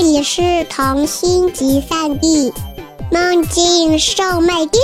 [0.00, 2.52] 这里是童心集散地，
[3.10, 4.80] 梦境售卖店。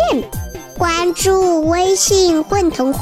[0.76, 3.00] 关注微信“混童话”，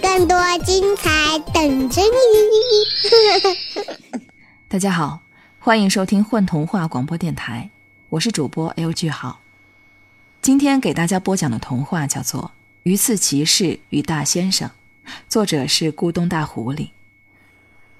[0.00, 3.90] 更多精彩等着你。
[4.70, 5.22] 大家好，
[5.58, 7.68] 欢迎收听混童话广播电台，
[8.10, 9.40] 我是主播 L 句号。
[10.40, 12.42] 今天给大家播讲的童话叫做
[12.84, 14.68] 《鱼刺骑士与大先生》，
[15.28, 16.90] 作者是咕咚大狐狸。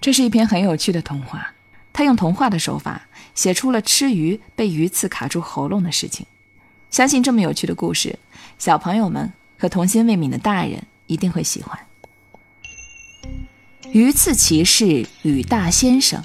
[0.01, 1.55] 这是一篇很有趣的童话，
[1.93, 6.27] 他用童话的手法写出了吃鱼被鱼刺卡住喉咙的事情。
[6.91, 8.19] 相信这么有趣的故事，
[8.59, 11.79] 小朋友们和童心未泯的大人一定会喜欢。
[13.93, 16.23] 鱼刺骑士与大先生，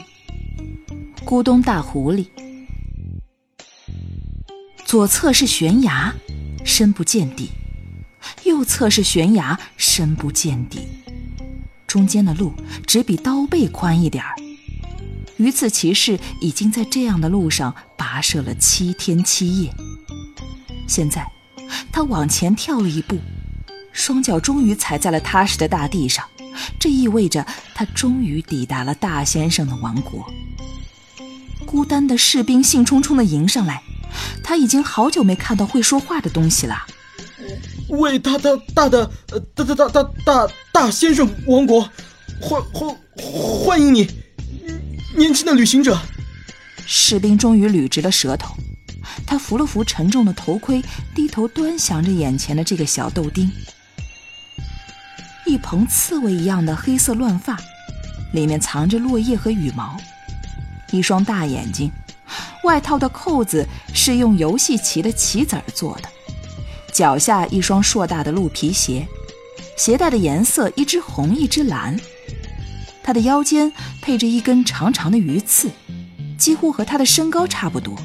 [1.25, 2.27] 咕咚大狐狸。
[4.85, 6.13] 左侧是悬崖，
[6.63, 7.49] 深不见底；
[8.43, 10.87] 右侧是悬崖，深不见底。
[11.87, 12.53] 中间的路
[12.85, 14.35] 只比刀背宽一点儿。
[15.37, 19.73] 鱼刺骑士已经在这样的路上跋涉了七天七夜。
[20.87, 21.29] 现在，
[21.91, 23.17] 他往前跳了一步，
[23.91, 26.25] 双脚终于踩在了踏实的大地上。
[26.79, 30.25] 这意味着他终于抵达了大先生的王国。
[31.65, 33.83] 孤单的士兵兴冲冲地迎上来，
[34.41, 36.85] 他已经好久没看到会说话的东西了。
[37.89, 39.05] 伟大的大的
[39.55, 41.89] 大大大大大大先生王国，
[42.39, 44.09] 欢欢欢迎你，
[45.15, 45.97] 年轻的旅行者。
[46.85, 48.55] 士兵终于捋直了舌头，
[49.25, 50.83] 他扶了扶沉重的头盔，
[51.15, 53.49] 低头端详着眼前的这个小豆丁。
[55.47, 57.57] 一蓬刺猬一样的黑色乱发，
[58.33, 59.97] 里面藏着落叶和羽毛，
[60.91, 61.89] 一双大眼睛，
[62.63, 66.09] 外套的扣子是用游戏棋的棋子儿做的。
[66.91, 69.07] 脚下一双硕大的鹿皮鞋，
[69.77, 71.99] 鞋带的颜色一只红一只蓝。
[73.05, 73.71] 他的腰间
[74.01, 75.69] 配着一根长长的鱼刺，
[76.39, 77.95] 几乎和他的身高差不多，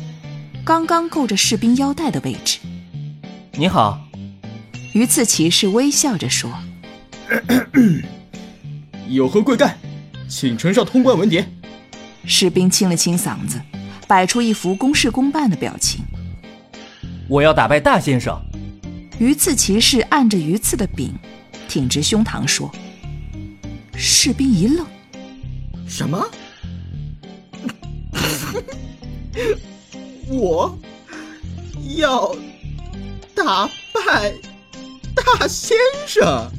[0.63, 2.59] 刚刚够着士兵腰带的位置。
[3.53, 3.99] 你好，
[4.93, 6.53] 鱼刺骑士微笑着说
[9.09, 9.79] ：“有何贵干，
[10.29, 11.47] 请呈上通关文牒。”
[12.27, 13.59] 士兵清了清嗓子，
[14.07, 16.05] 摆出一副公事公办的表情
[17.27, 18.39] ：“我要打败大先生。”
[19.19, 21.15] 鱼刺骑士按着鱼刺的柄，
[21.71, 22.71] 挺直胸膛说
[24.03, 24.87] ：“士兵一愣，
[25.87, 26.27] 什么？
[30.27, 30.75] 我
[31.97, 32.35] 要
[33.35, 34.33] 打败
[35.15, 36.51] 大先生？”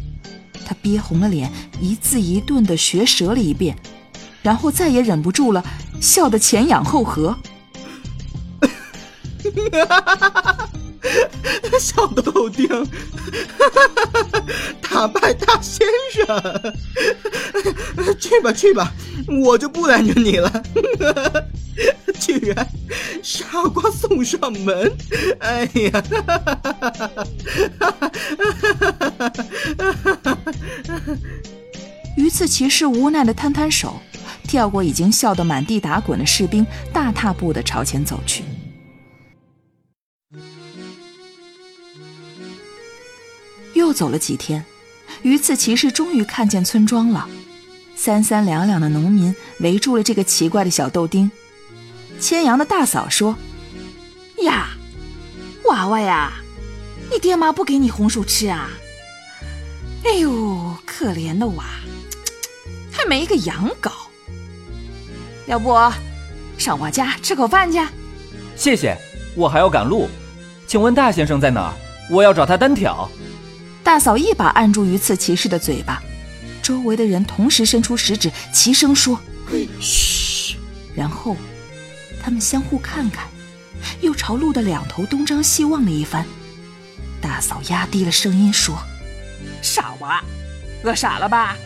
[0.63, 1.51] 他憋红了脸，
[1.81, 3.75] 一字一顿的学舌了一遍，
[4.43, 5.65] 然后再也忍不住了，
[5.99, 7.35] 笑得前仰后合。
[11.79, 12.67] 小豆丁，
[14.81, 16.73] 打败大先生，
[18.19, 18.91] 去吧去吧，
[19.43, 20.51] 我就不拦着你了。
[22.19, 22.67] 居然
[23.23, 24.91] 傻瓜送上门，
[25.39, 26.03] 哎呀！
[32.15, 33.99] 鱼刺骑士无奈的摊摊手，
[34.43, 38.43] 跳过已经笑得满地打滚的士兵，大踏步的朝前走去。
[43.91, 44.63] 又走了几天，
[45.23, 47.27] 榆次骑士终于看见村庄了。
[47.93, 51.29] 三三两两的农民围住了这个奇怪的小豆丁。
[52.17, 53.35] 牵羊的大嫂说
[54.43, 54.69] ：“呀，
[55.65, 56.31] 娃娃呀，
[57.11, 58.69] 你爹妈不给你红薯吃啊？
[60.05, 61.65] 哎呦，可怜的娃，
[62.93, 63.91] 还没个羊羔。
[65.47, 65.75] 要不
[66.57, 67.77] 上我家吃口饭去？
[68.55, 68.97] 谢谢，
[69.35, 70.07] 我还要赶路。
[70.65, 71.73] 请问大先生在哪儿？
[72.09, 73.11] 我要找他单挑。”
[73.83, 76.01] 大嫂一把按住鱼刺骑士的嘴巴，
[76.61, 79.19] 周围的人同时伸出食指，齐声说
[79.81, 80.55] ：“嘘。”
[80.95, 81.35] 然后，
[82.21, 83.27] 他们相互看看，
[84.01, 86.25] 又朝路的两头东张西望了一番。
[87.19, 88.77] 大嫂压低了声音说
[89.61, 90.23] ：“傻娃，
[90.83, 91.57] 饿傻了吧？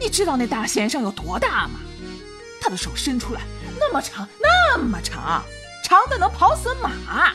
[0.00, 1.80] 你知道那大先生有多大吗？
[2.60, 3.42] 他的手伸出来
[3.78, 5.44] 那么长，那么长，
[5.84, 7.32] 长的能跑死马。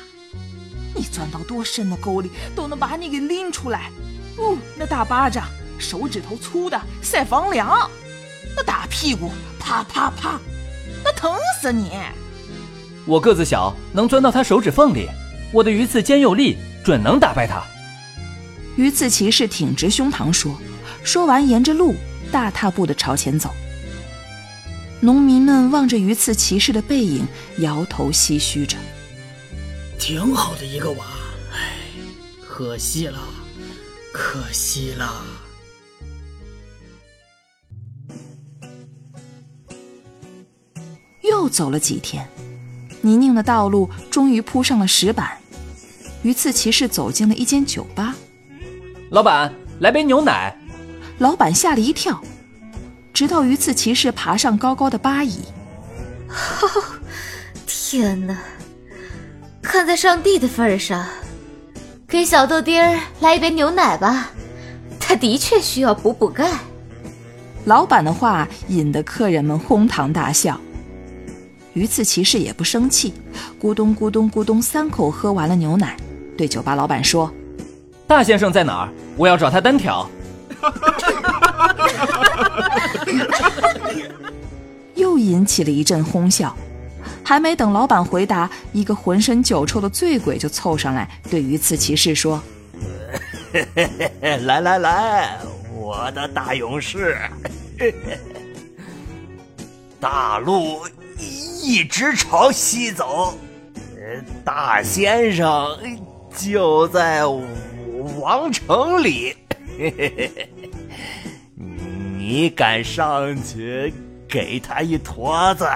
[0.94, 3.90] 你钻到多深的沟里，都能把你给拎出来。”
[4.40, 5.48] 哦，那大巴掌，
[5.78, 7.90] 手指头粗的赛房梁，
[8.56, 10.40] 那打屁股啪啪啪，
[11.04, 11.92] 那疼死你！
[13.06, 15.10] 我个子小，能钻到他手指缝里，
[15.52, 17.62] 我的鱼刺尖又利，准能打败他。
[18.78, 20.58] 鱼刺骑士挺直胸膛说，
[21.04, 21.96] 说完沿着路
[22.32, 23.50] 大踏步的朝前走。
[25.02, 27.26] 农民们望着鱼刺骑士的背影，
[27.58, 28.78] 摇头唏嘘着
[30.00, 31.06] ：“挺好的一个娃，
[31.54, 31.78] 唉，
[32.48, 33.20] 可惜了。”
[34.14, 35.24] 可惜了。
[41.24, 42.28] 又走了几天，
[43.02, 45.38] 泥泞的道路终于铺上了石板。
[46.24, 48.16] 鱼刺骑士走进了一间酒吧。
[49.12, 50.58] 老板，来杯牛奶。
[51.20, 52.22] 老板吓了一跳，
[53.14, 55.40] 直到鱼刺骑士爬上高高的吧椅。
[56.28, 56.84] 哦，
[57.66, 58.38] 天哪！
[59.62, 61.08] 看在上帝的份上，
[62.10, 64.32] 给小豆丁儿来一杯牛奶吧，
[65.00, 66.50] 他的确需要补补钙。
[67.66, 70.60] 老板的话引得客人们哄堂大笑。
[71.74, 73.14] 鱼刺骑士也不生气，
[73.62, 75.96] 咕咚咕咚咕咚三口喝完了牛奶，
[76.36, 77.32] 对酒吧老板说
[78.08, 78.90] ：“大先生在哪儿？
[79.16, 80.10] 我要找他单挑。
[84.96, 86.58] ”又引起了一阵哄笑。
[87.24, 92.42] 还没等老板回答，一个浑身酒臭的醉鬼就凑上来，对鱼刺骑士说
[94.22, 95.38] ：“来来来，
[95.76, 97.18] 我的大勇士，
[100.00, 100.80] 大路
[101.18, 103.38] 一直朝西走，
[104.44, 105.78] 大先生
[106.36, 107.24] 就在
[108.20, 109.36] 王城里。
[112.18, 113.94] 你敢上去
[114.28, 115.68] 给他一坨子？”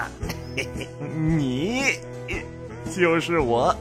[1.16, 1.82] 你
[2.94, 3.74] 就是我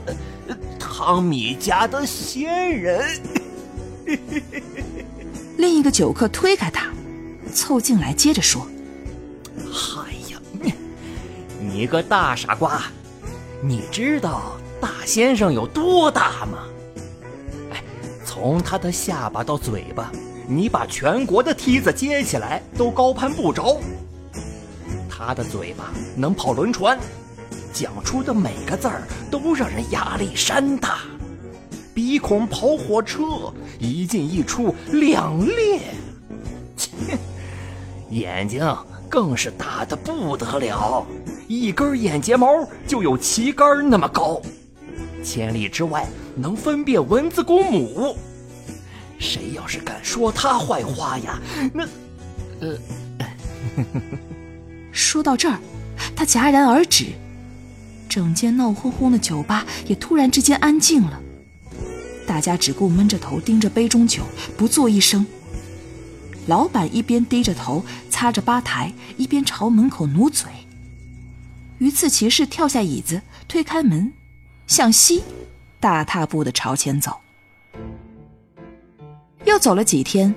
[0.80, 3.20] 汤米家的仙人。
[5.58, 6.92] 另一个酒客推开他，
[7.54, 8.68] 凑近来接着说
[9.56, 10.40] ：“哎呀，
[11.60, 12.84] 你个大傻瓜！
[13.62, 16.58] 你知道大先生有多大吗？
[17.72, 17.82] 哎，
[18.26, 20.12] 从他的下巴到嘴巴，
[20.48, 23.80] 你把全国的梯子接起来都高攀不着。”
[25.26, 25.86] 他的嘴巴
[26.18, 27.00] 能跑轮船，
[27.72, 30.98] 讲出的每个字儿都让人压力山大；
[31.94, 33.24] 鼻孔跑火车，
[33.80, 35.80] 一进一出两列；
[36.76, 37.18] 切，
[38.10, 38.62] 眼睛
[39.08, 41.06] 更是大的不得了，
[41.48, 42.46] 一根眼睫毛
[42.86, 44.42] 就有旗杆那么高，
[45.24, 46.06] 千里之外
[46.36, 48.18] 能分辨文字公母。
[49.18, 51.40] 谁要是敢说他坏话呀，
[51.74, 51.88] 那……
[52.60, 52.78] 呃。
[54.94, 55.60] 说到这儿，
[56.16, 57.08] 他戛然而止，
[58.08, 61.20] 整间闹哄哄的酒吧也突然之间安静了，
[62.28, 64.24] 大家只顾闷着头盯着杯中酒，
[64.56, 65.26] 不作一声。
[66.46, 70.48] 老板一边低着头擦着吧台，一边朝门口努嘴。
[71.80, 74.14] 鱼刺骑士跳下椅子，推开门，
[74.68, 75.24] 向西，
[75.80, 77.18] 大踏步的朝前走。
[79.46, 80.36] 又走了几天，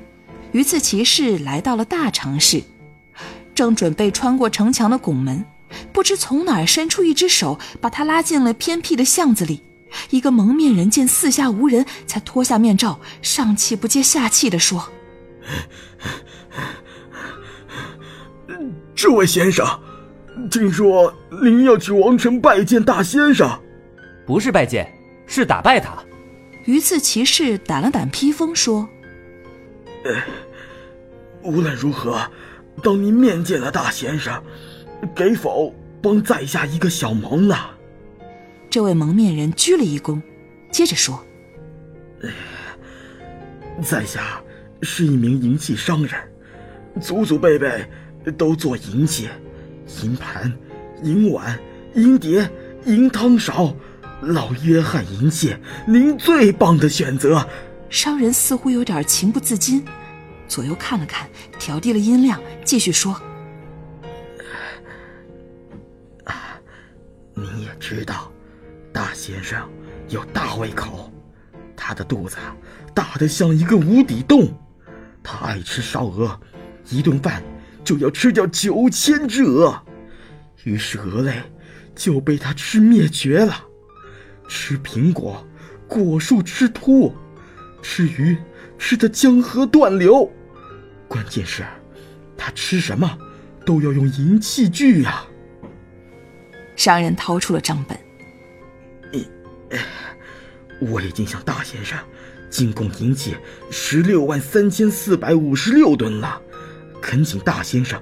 [0.52, 2.62] 鱼刺骑士来到了大城市。
[3.56, 5.44] 正准备穿过城墙的拱门，
[5.90, 9.64] 不知从哪儿伸出一只手，把他拉进了偏僻的巷子里。
[10.10, 14.86] 一个蒙面人见四下无人，才脱下面罩，上气不接下气地说
[18.94, 19.66] ：“这位先生，
[20.50, 23.58] 听说您要去王城拜见大先生？
[24.26, 24.92] 不是拜见，
[25.26, 25.96] 是打败他。”
[26.66, 28.86] 鱼刺骑士掸了掸披风，说
[31.42, 32.20] ：“无论如何。”
[32.82, 34.42] 当您面见了大先生，
[35.14, 37.56] 给否帮在下一个小忙呢？
[38.68, 40.20] 这位蒙面人鞠了一躬，
[40.70, 41.24] 接着说
[43.82, 44.42] ：“在下
[44.82, 46.12] 是一名银器商人，
[47.00, 47.84] 祖祖辈辈
[48.36, 49.28] 都做银器，
[50.02, 50.52] 银盘、
[51.02, 51.58] 银碗、
[51.94, 52.50] 银碟、
[52.84, 53.74] 银汤勺，
[54.20, 55.56] 老约翰银器，
[55.86, 57.48] 您最棒的选择。”
[57.88, 59.84] 商人似乎有点情不自禁。
[60.48, 63.20] 左右看了看，调低了音量，继续说：“，
[67.34, 68.30] 你也知道，
[68.92, 69.68] 大先生
[70.08, 71.12] 有大胃口，
[71.76, 72.36] 他的肚子
[72.94, 74.48] 大的像一个无底洞。
[75.22, 76.40] 他爱吃烧鹅，
[76.88, 77.42] 一顿饭
[77.84, 79.82] 就要吃掉九千只鹅，
[80.62, 81.42] 于是鹅类
[81.94, 83.64] 就被他吃灭绝了。
[84.48, 85.44] 吃苹果，
[85.88, 87.12] 果树吃秃；
[87.82, 88.38] 吃鱼，
[88.78, 90.30] 吃的江河断流。”
[91.08, 91.64] 关键是，
[92.36, 93.18] 他吃什么
[93.64, 95.24] 都要用银器具呀。
[96.74, 97.98] 商人掏出了账本。
[100.78, 101.98] 我已经向大先生
[102.50, 103.34] 进贡银器
[103.70, 106.38] 十六万三千四百五十六吨了，
[107.00, 107.98] 恳请大先生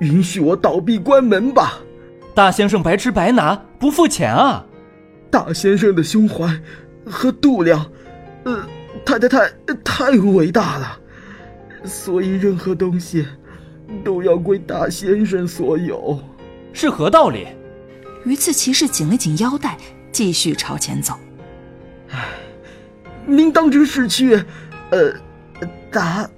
[0.00, 1.78] 允许我倒闭关门吧。
[2.34, 4.66] 大先生白吃白拿，不付钱啊！
[5.30, 6.60] 大先生的胸怀
[7.06, 7.90] 和度量，
[8.44, 8.62] 呃，
[9.04, 9.50] 太太太
[9.84, 11.00] 太伟大了。
[11.84, 13.26] 所以，任何东西
[14.04, 16.18] 都要归大先生所有，
[16.72, 17.46] 是何道理？
[18.24, 19.78] 鱼刺骑士紧了紧腰带，
[20.10, 21.14] 继续朝前走。
[22.10, 22.26] 唉，
[23.26, 24.34] 您当真是去，
[24.90, 25.14] 呃，
[25.90, 26.28] 打，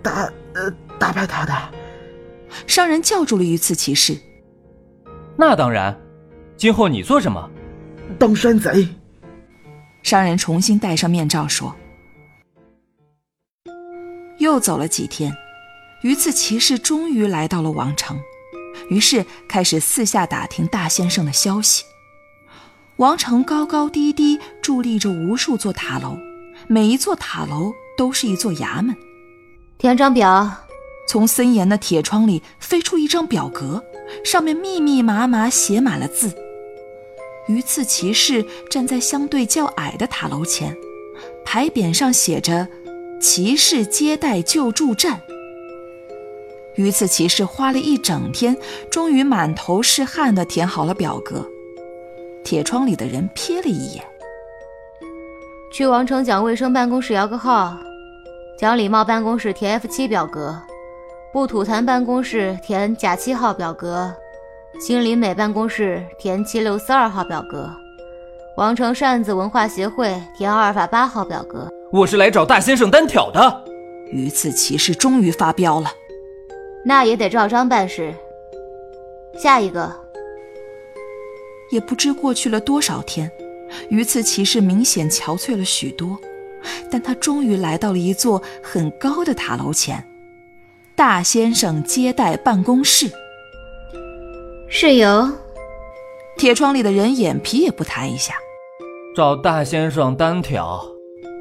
[0.00, 1.52] 打，呃，打败他的？
[2.66, 4.16] 商人叫住了鱼刺骑士。
[5.36, 5.98] 那当然，
[6.56, 7.50] 今后你做什么？
[8.18, 8.86] 当山贼。
[10.02, 11.74] 商人重新戴上面罩说。
[14.38, 15.32] 又走了几天，
[16.02, 18.20] 鱼刺骑士终于来到了王城，
[18.88, 21.84] 于是开始四下打听大先生的消息。
[22.96, 26.18] 王城高高低低伫立着无数座塔楼，
[26.66, 28.96] 每一座塔楼都是一座衙门。
[29.78, 30.66] 填张表，
[31.08, 33.84] 从森严的铁窗里飞出一张表格，
[34.24, 36.34] 上面密密麻麻写满了字。
[37.48, 40.76] 鱼刺骑士站在相对较矮的塔楼前，
[41.44, 42.68] 牌匾上写着。
[43.20, 45.20] 骑士接待救助站。
[46.74, 48.56] 鱼刺骑士花了一整天，
[48.90, 51.48] 终于满头是汗地填好了表格。
[52.42, 54.04] 铁窗里的人瞥了一眼，
[55.72, 57.78] 去王城讲卫生办公室摇个号，
[58.58, 60.60] 讲礼貌办公室填 F 七表格，
[61.32, 64.12] 不吐痰办公室填甲七号表格，
[64.80, 67.70] 青林美办公室填七六四二号表格，
[68.56, 71.68] 王城扇子文化协会填阿尔法八号表格。
[71.92, 73.64] 我是来找大先生单挑的。
[74.10, 75.90] 鱼刺骑士终于发飙了，
[76.84, 78.14] 那也得照章办事。
[79.38, 79.94] 下一个，
[81.70, 83.30] 也不知过去了多少天，
[83.88, 86.18] 鱼刺骑士明显憔悴了许多，
[86.90, 90.04] 但他终于来到了一座很高的塔楼前，
[90.96, 93.10] 大先生接待办公室。
[94.74, 95.30] 是由
[96.38, 98.36] 铁窗里的人眼皮也不抬一下，
[99.14, 100.82] 找大先生单挑。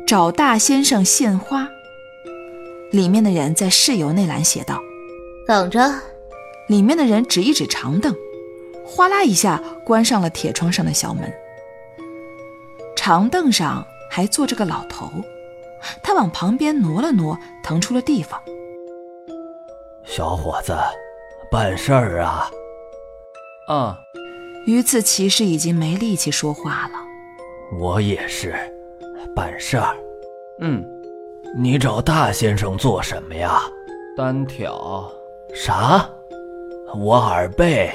[0.05, 1.65] 找大先生献花。
[2.91, 4.77] 里面的人在室友那栏写道
[5.47, 5.79] ：“等着。”
[6.67, 8.13] 里面的人指一指长凳，
[8.83, 11.31] 哗啦一下关上了铁窗上的小门。
[12.97, 15.09] 长凳上还坐着个老头，
[16.03, 18.37] 他往旁边挪了挪，腾出了地方。
[20.03, 20.77] 小伙子，
[21.49, 22.51] 办事儿啊！
[23.69, 23.95] 嗯。
[24.67, 26.99] 鱼刺骑士已经没力气说话了。
[27.79, 28.53] 我也是。
[29.35, 29.95] 办事儿，
[30.59, 30.85] 嗯，
[31.57, 33.61] 你找大先生做什么呀？
[34.15, 35.09] 单挑。
[35.53, 36.07] 啥？
[36.93, 37.89] 我耳背。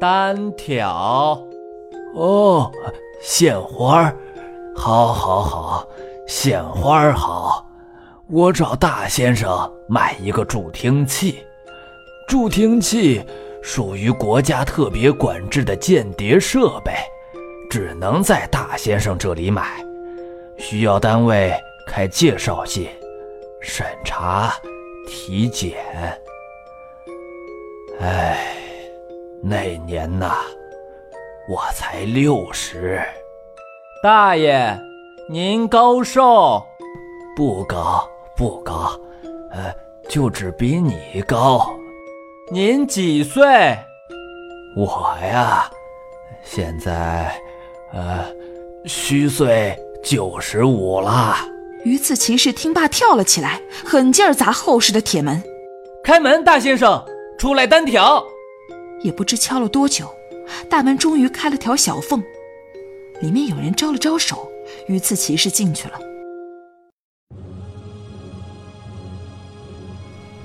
[0.00, 1.38] 单挑。
[2.14, 2.70] 哦，
[3.20, 4.16] 献花儿，
[4.76, 5.88] 好，好，好，
[6.28, 7.66] 献花儿好。
[8.28, 11.44] 我找大先生买一个助听器，
[12.28, 13.22] 助听器
[13.66, 16.92] 属于国家特别管制的间谍设备，
[17.68, 19.84] 只能在大先生这里买。
[20.56, 21.52] 需要单位
[21.84, 22.88] 开介绍信、
[23.60, 24.54] 审查、
[25.08, 25.76] 体检。
[27.98, 28.38] 哎，
[29.42, 30.36] 那年呐，
[31.48, 33.02] 我才六十。
[34.00, 34.78] 大爷，
[35.28, 36.64] 您高寿？
[37.36, 38.92] 不高，不高，
[39.50, 39.74] 呃，
[40.08, 41.76] 就只比你高。
[42.52, 43.42] 您几岁？
[44.76, 45.68] 我呀，
[46.44, 47.36] 现在，
[47.92, 48.24] 呃，
[48.84, 49.76] 虚岁。
[50.04, 51.34] 九十五了。
[51.84, 55.42] 鱼刺骑士听罢跳了起来，狠劲儿砸厚实的铁门。
[56.04, 57.04] 开门，大先生，
[57.36, 58.24] 出来单挑。
[59.02, 60.08] 也不知敲了多久，
[60.70, 62.22] 大门终于开了条小缝，
[63.20, 64.48] 里面有人招了招手，
[64.86, 65.98] 鱼刺骑士进去了。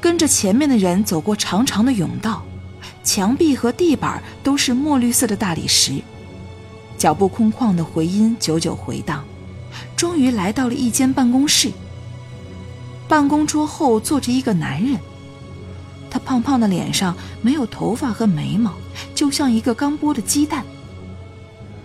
[0.01, 2.43] 跟着前面的人走过长长的甬道，
[3.03, 6.01] 墙壁和地板都是墨绿色的大理石，
[6.97, 9.23] 脚步空旷的回音久久回荡。
[9.95, 11.71] 终于来到了一间办公室。
[13.07, 14.99] 办公桌后坐着一个男人，
[16.09, 18.73] 他胖胖的脸上没有头发和眉毛，
[19.13, 20.65] 就像一个刚剥的鸡蛋。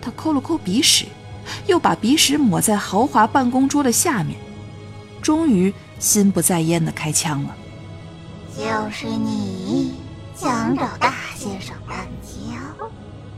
[0.01, 1.05] 他抠了抠鼻屎，
[1.67, 4.35] 又把鼻屎抹在豪华办公桌的下面，
[5.21, 7.55] 终于心不在焉的开枪了。
[8.57, 9.93] 就是你
[10.35, 12.89] 想找大先生单挑？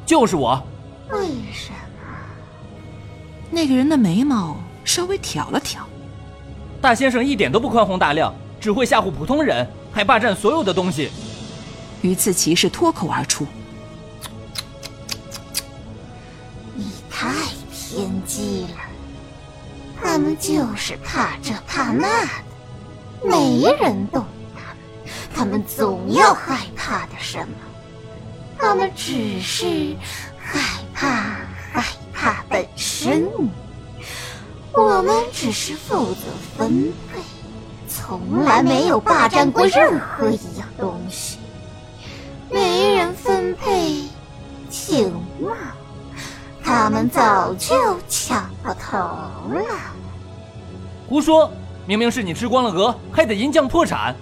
[0.05, 0.65] 就是我。
[1.11, 2.07] 为什么？
[3.51, 4.57] 那个人的眉毛。
[4.85, 5.85] 稍微挑了挑，
[6.81, 11.11] 大先生一点都不宽宏大量，只会吓唬普通人，还霸占所有的东西。
[12.01, 13.45] 鱼刺骑士脱口而出
[16.73, 17.31] ：“你太
[17.71, 18.77] 偏激了，
[20.01, 22.31] 他们就是怕这怕那的，
[23.23, 24.25] 没人懂
[25.39, 27.55] 他们，总要害怕的什么？
[28.58, 29.96] 他们只是
[30.38, 30.60] 害
[30.93, 31.08] 怕
[31.72, 33.25] 害怕本身。”
[34.75, 36.25] 我们只是负责
[36.58, 37.22] 分配，
[37.88, 41.38] 从来没有霸占过任何一样东西。
[42.51, 44.03] 没人分配，
[44.69, 45.55] 行吗？
[46.62, 49.63] 他们早就抢过头了。
[51.08, 51.50] 胡说！
[51.86, 54.13] 明明是你吃光了鹅，害得银匠破产。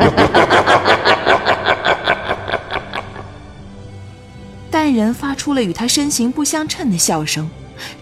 [4.70, 7.48] 但人发出了与他身形不相称的笑声，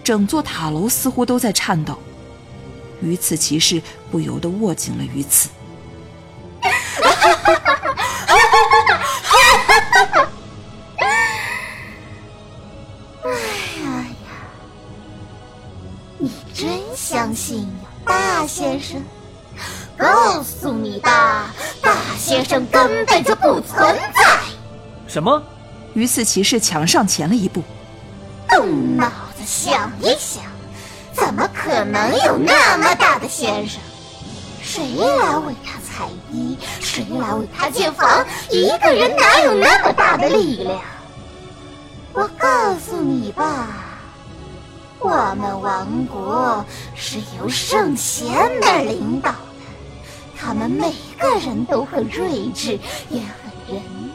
[0.05, 1.99] 整座塔楼似乎都在颤抖。
[3.01, 5.49] 鱼刺骑士不由得握紧了鱼刺。
[13.23, 13.31] 哎
[13.83, 14.09] 呀呀！
[16.19, 17.69] 你真相信
[18.05, 19.03] 大先生？
[19.97, 20.98] 告诉你
[25.09, 25.43] 什么？
[25.95, 27.63] 鱼刺骑士抢上前了一步。
[28.51, 30.45] 动脑子想一想，
[31.13, 33.81] 怎么可能有那么大的先生？
[34.63, 36.59] 谁来为他裁衣？
[36.79, 38.25] 谁来为他建房？
[38.51, 40.79] 一个人哪有那么大的力量？
[42.13, 43.67] 我告诉你吧，
[44.99, 48.29] 我们王国是由圣贤
[48.61, 49.39] 们领导的，
[50.37, 54.08] 他们每个人都很睿智，也很仁慈。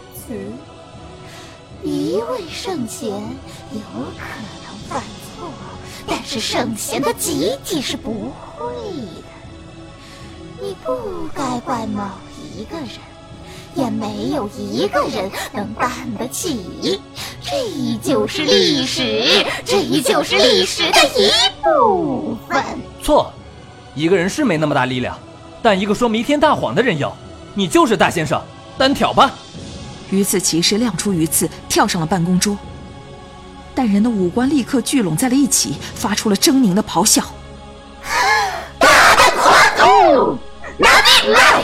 [1.83, 3.81] 一位圣贤有
[4.17, 4.25] 可
[4.63, 5.03] 能犯
[5.35, 5.49] 错，
[6.07, 9.23] 但是圣贤的集体是不会的。
[10.61, 12.01] 你不该怪某
[12.55, 12.87] 一个人，
[13.75, 17.01] 也没有一个人能担得起。
[17.41, 21.29] 这就是历史，这就是历史的一
[21.61, 22.63] 部分。
[23.01, 23.33] 错，
[23.93, 25.19] 一个人是没那么大力量，
[25.61, 27.11] 但一个说弥天大谎的人有。
[27.53, 28.41] 你就是大先生，
[28.77, 29.33] 单挑吧！
[30.13, 32.55] 鱼刺骑士亮出鱼刺，跳上了办公桌。
[33.73, 37.23] 但人的五官立刻聚拢在了一起，发出了狰狞的咆哮。
[38.77, 40.37] 大胆狂徒！
[40.77, 41.63] 拿命来！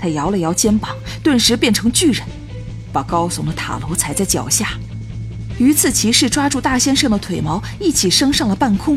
[0.00, 2.24] 他摇了摇肩膀，顿时变成巨人，
[2.92, 4.68] 把高耸的塔楼踩在脚下。
[5.58, 8.96] 鱼刺骑士抓住大先生的腿毛，一起升上了半空。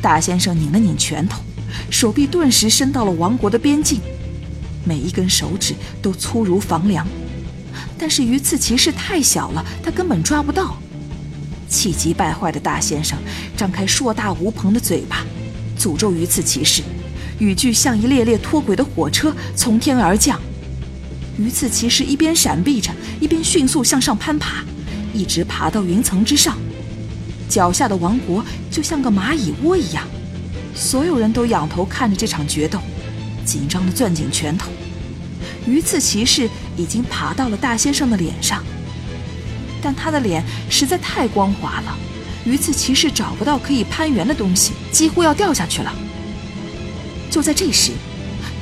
[0.00, 1.40] 大先生拧了拧拳头，
[1.88, 4.00] 手臂顿时伸到了王国的边境，
[4.84, 7.06] 每一根手指都粗如房梁。
[7.98, 10.76] 但是鱼刺骑士太小了，他根本抓不到。
[11.68, 13.18] 气急败坏的大先生
[13.56, 15.24] 张开硕大无朋的嘴巴，
[15.78, 16.82] 诅咒鱼刺骑士。
[17.38, 20.40] 雨具像一列列脱轨的火车从天而降，
[21.38, 24.62] 鱼刺骑士一边闪避着，一边迅速向上攀爬，
[25.14, 26.56] 一直爬到云层之上。
[27.48, 30.06] 脚下的王国就像个蚂蚁窝一样，
[30.74, 32.78] 所有人都仰头看着这场决斗，
[33.44, 34.70] 紧张地攥紧拳头。
[35.66, 38.64] 鱼刺骑士已经爬到了大先生的脸上，
[39.80, 41.96] 但他的脸实在太光滑了，
[42.44, 45.94] 鱼刺骑士找不到可以攀援的东西，几乎要掉下去了。
[47.30, 47.92] 就在这时，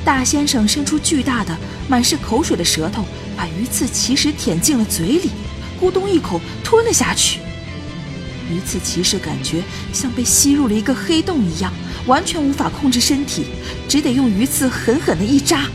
[0.05, 3.03] 大先生伸出巨大的、满是口水的舌头，
[3.35, 5.29] 把鱼刺骑士舔进了嘴里，
[5.81, 7.39] 咕咚一口吞了下去。
[8.49, 11.73] 鱼刺骑士感觉像被吸入了一个黑洞一样，
[12.05, 13.45] 完全无法控制身体，
[13.89, 15.67] 只得用鱼刺狠狠的一扎。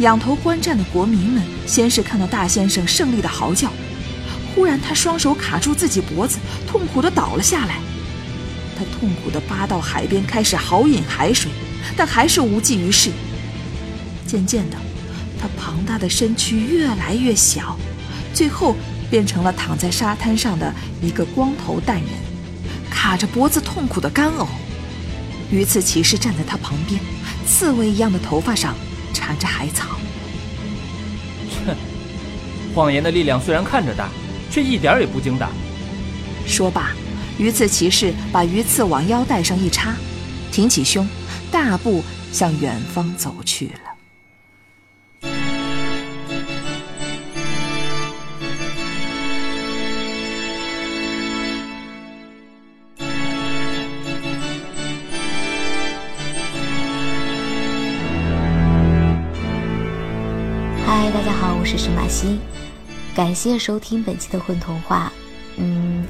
[0.00, 3.70] 仰头观战的国民们先是看到大先生胜利的嚎叫，
[4.54, 7.80] 忽然他双手卡住自己脖子，痛苦的倒了下来。
[8.76, 11.50] 他痛苦地扒到海边，开始豪饮海水，
[11.96, 13.10] 但还是无济于事。
[14.24, 14.76] 渐渐的，
[15.40, 17.76] 他庞大的身躯越来越小，
[18.32, 18.76] 最后
[19.10, 22.08] 变成了躺在沙滩上的一个光头蛋人，
[22.88, 24.46] 卡着脖子痛苦的干呕。
[25.50, 27.00] 鱼刺骑士站在他旁边，
[27.44, 28.76] 刺猬一样的头发上
[29.28, 29.98] 缠着海草。
[31.66, 31.76] 哼，
[32.74, 34.08] 谎言的力量虽然看着大，
[34.50, 35.50] 却一点也不经大。
[36.46, 36.92] 说罢。
[37.38, 39.94] 鱼刺骑士把鱼刺往腰带上一插，
[40.50, 41.06] 挺起胸，
[41.52, 43.87] 大步向远方走去了。
[61.70, 62.38] 是沈马西，
[63.14, 65.12] 感谢收听本期的混童话。
[65.56, 66.02] 嗯。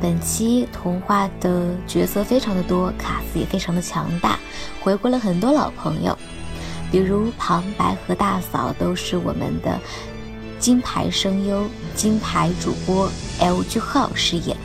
[0.00, 4.38] 本期童话的角色非常的多，卡斯也非常的强大，
[4.80, 6.16] 回归了很多老朋友，
[6.92, 9.78] 比如旁白和大嫂都是我们的
[10.60, 14.56] 金牌声优、金牌主播 L 句号饰演，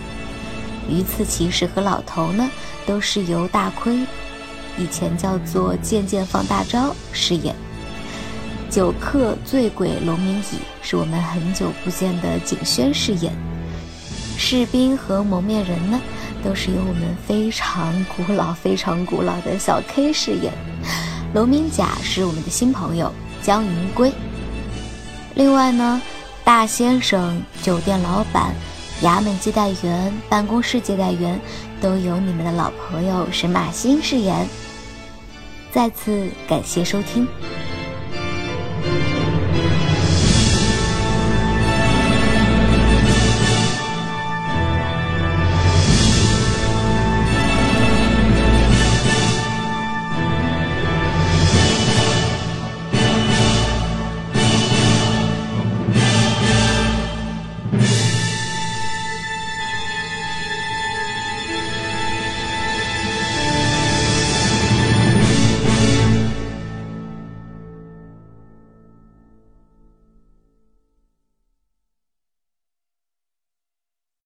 [0.88, 2.49] 鱼刺骑士和老头呢
[2.86, 4.05] 都是由大亏，
[4.77, 7.53] 以前叫做渐渐放大招饰演，
[8.69, 13.32] 九客醉鬼龙明乙是我们很久不见的景轩饰演。
[14.38, 15.99] 士兵和蒙面人呢，
[16.43, 20.51] 都是由我们非常古老、非常古老的小 K 饰演。
[21.34, 24.12] 龙明甲是我们的新朋友江云归。
[25.36, 26.01] 另外呢，
[26.43, 28.54] 大先生、酒店老板、
[29.01, 31.39] 衙门接待员、办公室接待员，
[31.80, 34.47] 都由你们的老朋友沈马欣饰演。
[35.71, 37.28] 再次感谢收听。